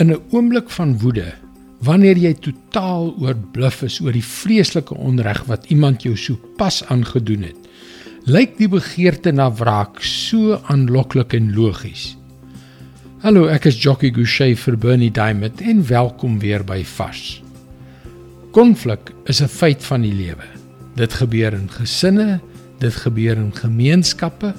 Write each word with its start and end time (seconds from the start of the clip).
In 0.00 0.08
'n 0.12 0.22
oomblik 0.30 0.70
van 0.70 0.98
woede, 0.98 1.32
wanneer 1.84 2.16
jy 2.16 2.32
totaal 2.34 3.10
oorbluf 3.20 3.82
is 3.82 3.98
oor 4.00 4.14
die 4.16 4.24
vreeslike 4.24 4.94
onreg 4.96 5.42
wat 5.44 5.66
iemand 5.68 6.02
jou 6.02 6.14
so 6.16 6.40
pas 6.56 6.78
aangedoen 6.88 7.42
het, 7.42 7.68
lyk 8.24 8.56
die 8.56 8.68
begeerte 8.68 9.32
na 9.32 9.50
wraak 9.52 10.00
so 10.00 10.56
aanloklik 10.72 11.36
en 11.36 11.52
logies. 11.52 12.16
Hallo, 13.20 13.44
ek 13.52 13.68
is 13.68 13.82
Jockey 13.82 14.08
Gouchee 14.16 14.56
vir 14.56 14.78
Bernie 14.78 15.10
Diamond 15.12 15.60
en 15.60 15.84
welkom 15.86 16.40
weer 16.40 16.64
by 16.64 16.80
Vars. 16.84 17.42
Konflik 18.56 19.12
is 19.26 19.42
'n 19.42 19.52
feit 19.52 19.84
van 19.84 20.00
die 20.00 20.14
lewe. 20.14 20.48
Dit 20.96 21.12
gebeur 21.12 21.52
in 21.52 21.68
gesinne, 21.68 22.40
dit 22.78 22.94
gebeur 22.94 23.36
in 23.36 23.52
gemeenskappe. 23.52 24.54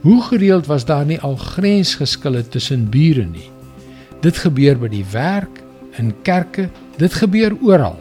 Hoe 0.00 0.22
gereeld 0.22 0.66
was 0.66 0.84
daar 0.84 1.06
nie 1.06 1.20
al 1.20 1.36
grensgeskille 1.36 2.48
tussen 2.48 2.90
bure 2.90 3.24
nie? 3.24 3.51
Dit 4.22 4.38
gebeur 4.38 4.78
by 4.78 4.88
die 4.92 5.06
werk, 5.10 5.62
in 5.98 6.12
kerke, 6.22 6.68
dit 6.98 7.14
gebeur 7.18 7.56
oral. 7.60 7.98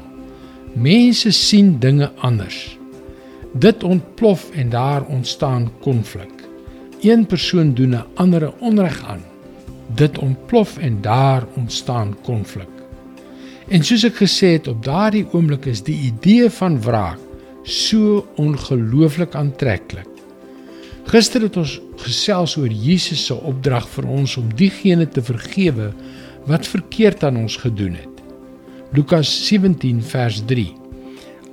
Mense 0.77 1.31
sien 1.35 1.79
dinge 1.81 2.11
anders. 2.21 2.77
Dit 3.57 3.83
ontplof 3.83 4.45
en 4.55 4.69
daar 4.69 5.03
ontstaan 5.09 5.71
konflik. 5.81 6.31
Een 7.01 7.25
persoon 7.25 7.73
doen 7.73 7.95
'n 7.95 8.05
ander 8.15 8.53
onreg 8.59 9.03
aan. 9.05 9.23
Dit 9.95 10.17
ontplof 10.17 10.77
en 10.77 11.01
daar 11.01 11.43
ontstaan 11.55 12.15
konflik. 12.23 12.69
En 13.67 13.83
soos 13.83 14.03
ek 14.03 14.15
gesê 14.15 14.47
het, 14.59 14.67
op 14.67 14.83
daardie 14.83 15.27
oomblik 15.31 15.65
is 15.65 15.83
die 15.83 15.99
idee 16.11 16.49
van 16.49 16.81
wraak 16.81 17.19
so 17.63 18.27
ongelooflik 18.35 19.35
aantreklik. 19.35 20.10
Gister 21.11 21.43
het 21.43 21.57
ons 21.59 21.73
gesels 22.05 22.53
oor 22.55 22.71
Jesus 22.71 23.25
se 23.27 23.35
opdrag 23.35 23.83
vir 23.97 24.05
ons 24.07 24.37
om 24.39 24.45
diegene 24.55 25.03
te 25.11 25.19
vergewe 25.19 25.89
wat 26.47 26.69
verkeerd 26.71 27.25
aan 27.27 27.41
ons 27.41 27.57
gedoen 27.59 27.97
het. 27.99 28.21
Lukas 28.95 29.27
17 29.49 29.99
vers 30.07 30.39
3. 30.47 30.69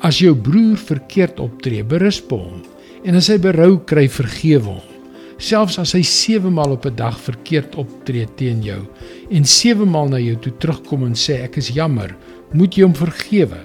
As 0.06 0.20
jou 0.22 0.30
broer 0.38 0.78
verkeerd 0.78 1.42
optree, 1.42 1.82
berisp 1.82 2.30
hom 2.30 2.62
en 3.02 3.18
as 3.18 3.32
hy 3.32 3.40
berou 3.42 3.80
kry, 3.82 4.06
vergewe 4.06 4.76
hom. 4.76 4.94
Selfs 5.42 5.80
as 5.82 5.96
hy 5.98 6.04
7 6.06 6.54
maal 6.54 6.76
op 6.76 6.86
'n 6.86 6.94
dag 6.94 7.18
verkeerd 7.18 7.74
optree 7.82 8.30
teen 8.38 8.62
jou 8.62 8.86
en 9.30 9.44
7 9.44 9.90
maal 9.90 10.08
na 10.08 10.22
jou 10.22 10.36
toe 10.38 10.54
terugkom 10.58 11.02
en 11.02 11.18
sê 11.18 11.42
ek 11.42 11.58
is 11.58 11.74
jammer, 11.74 12.14
moet 12.54 12.78
jy 12.78 12.86
hom 12.86 12.94
vergewe. 12.94 13.58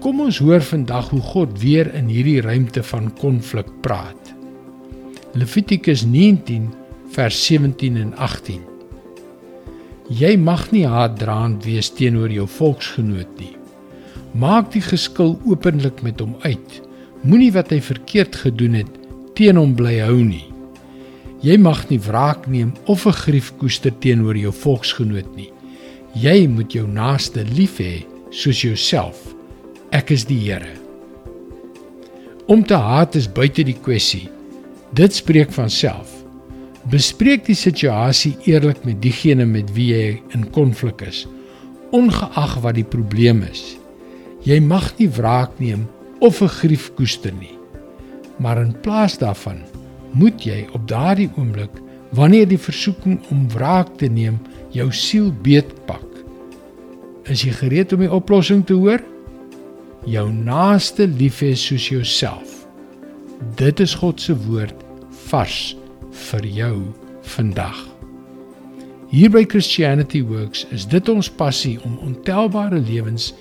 Kom 0.00 0.20
ons 0.20 0.38
hoor 0.38 0.60
vandag 0.60 1.10
hoe 1.10 1.22
God 1.22 1.62
weer 1.62 1.94
in 1.94 2.08
hierdie 2.08 2.40
ruimte 2.40 2.82
van 2.82 3.14
konflik 3.14 3.70
praat. 3.80 4.23
Levitikus 5.34 6.04
19 6.06 6.68
vers 7.10 7.46
17 7.46 7.96
en 7.96 8.12
18. 8.16 8.60
Jy 10.14 10.36
mag 10.38 10.68
nie 10.70 10.84
haatdraand 10.86 11.64
wees 11.66 11.88
teenoor 11.90 12.30
jou 12.30 12.44
volksgenoot 12.46 13.32
nie. 13.40 13.56
Maak 14.38 14.68
die 14.76 14.82
geskil 14.84 15.32
openlik 15.42 16.04
met 16.06 16.22
hom 16.22 16.36
uit. 16.44 16.76
Moenie 17.26 17.50
wat 17.56 17.72
hy 17.74 17.80
verkeerd 17.82 18.38
gedoen 18.44 18.76
het 18.78 18.92
teen 19.34 19.58
hom 19.58 19.72
bly 19.74 19.96
hou 20.04 20.20
nie. 20.22 20.44
Jy 21.42 21.58
mag 21.58 21.82
nie 21.90 21.98
wraak 21.98 22.46
neem 22.46 22.70
of 22.86 23.02
'n 23.02 23.18
grief 23.24 23.50
koester 23.58 23.90
teenoor 23.90 24.38
jou 24.38 24.52
volksgenoot 24.52 25.34
nie. 25.34 25.50
Jy 26.14 26.46
moet 26.46 26.70
jou 26.72 26.86
naaste 26.86 27.42
lief 27.42 27.82
hê 27.82 28.06
soos 28.30 28.62
jouself. 28.62 29.34
Ek 29.90 30.10
is 30.10 30.24
die 30.24 30.38
Here. 30.38 30.78
Om 32.46 32.62
te 32.62 32.74
haat 32.74 33.16
is 33.16 33.26
buite 33.26 33.64
die 33.64 33.80
kwessie. 33.82 34.30
Dit 34.92 35.14
spreek 35.14 35.52
van 35.52 35.70
self. 35.70 36.10
Bespreek 36.90 37.46
die 37.46 37.56
situasie 37.56 38.34
eerlik 38.44 38.84
met 38.84 39.00
diegene 39.02 39.46
met 39.48 39.70
wie 39.72 39.88
jy 39.94 40.08
in 40.36 40.44
konflik 40.52 41.00
is, 41.06 41.24
ongeag 41.94 42.58
wat 42.60 42.76
die 42.76 42.84
probleem 42.84 43.42
is. 43.48 43.76
Jy 44.44 44.60
mag 44.60 44.90
nie 44.98 45.08
wraak 45.08 45.56
neem 45.58 45.86
of 46.20 46.42
'n 46.42 46.48
grief 46.48 46.90
koester 46.94 47.32
nie. 47.32 47.56
Maar 48.38 48.60
in 48.62 48.74
plaas 48.80 49.18
daarvan 49.18 49.62
moet 50.12 50.44
jy 50.44 50.66
op 50.72 50.88
daardie 50.88 51.30
oomblik, 51.36 51.70
wanneer 52.12 52.46
die 52.48 52.58
versoeking 52.58 53.20
om 53.30 53.48
wraak 53.50 53.96
te 53.98 54.06
neem 54.06 54.38
jou 54.70 54.92
siel 54.92 55.32
beetpak, 55.42 56.06
is 57.24 57.42
jy 57.42 57.52
gereed 57.56 57.92
om 57.92 58.00
die 58.04 58.12
oplossing 58.12 58.64
te 58.66 58.74
hoor? 58.74 59.00
Jou 60.04 60.26
naaste 60.32 61.06
lief 61.06 61.40
hê 61.40 61.54
soos 61.56 61.88
jouself. 61.88 62.53
Dit 63.52 63.80
is 63.80 63.94
God 63.94 64.20
se 64.20 64.32
woord 64.46 64.74
vars 65.28 65.74
vir 66.30 66.46
jou 66.48 66.76
vandag. 67.34 67.76
Hier 69.12 69.30
by 69.30 69.44
Christianity 69.44 70.22
Works 70.24 70.64
is 70.72 70.86
dit 70.88 71.08
ons 71.12 71.28
passie 71.30 71.76
om 71.84 71.98
ontelbare 72.06 72.80
lewens 72.80 73.34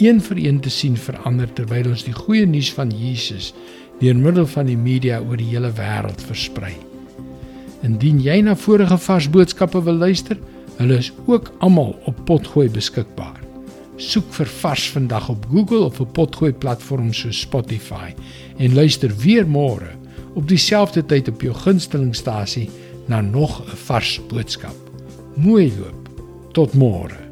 een 0.00 0.22
vir 0.24 0.40
een 0.40 0.62
te 0.64 0.72
sien 0.72 0.96
verander 0.96 1.52
terwyl 1.52 1.90
ons 1.92 2.06
die 2.08 2.16
goeie 2.16 2.46
nuus 2.48 2.72
van 2.72 2.90
Jesus 2.94 3.52
deur 4.00 4.16
middel 4.16 4.48
van 4.48 4.70
die 4.70 4.78
media 4.80 5.20
oor 5.20 5.36
die 5.36 5.50
hele 5.52 5.72
wêreld 5.76 6.24
versprei. 6.24 6.72
Indien 7.84 8.22
jy 8.24 8.40
na 8.40 8.56
vorige 8.56 8.96
vars 8.96 9.28
boodskappe 9.28 9.84
wil 9.84 10.00
luister, 10.00 10.40
hulle 10.80 11.02
is 11.04 11.12
ook 11.28 11.52
almal 11.60 11.92
op 12.08 12.24
Potgooi 12.24 12.70
beskikbaar. 12.72 13.49
Soek 14.00 14.30
vir 14.32 14.48
Vars 14.48 14.86
vandag 14.94 15.26
op 15.28 15.44
Google 15.50 15.84
of 15.84 16.00
op 16.00 16.14
Potgooi 16.16 16.52
platforms 16.56 17.20
soos 17.20 17.42
Spotify 17.44 18.14
en 18.56 18.74
luister 18.74 19.12
weer 19.20 19.44
môre 19.44 19.92
op 20.40 20.48
dieselfde 20.48 21.04
tyd 21.04 21.28
op 21.28 21.44
jou 21.44 21.52
gunstelingstasie 21.54 22.70
na 23.12 23.20
nog 23.20 23.60
'n 23.60 23.76
vars 23.86 24.20
boodskap. 24.28 24.76
Mooi 25.36 25.72
loop. 25.78 26.08
Tot 26.52 26.72
môre. 26.74 27.29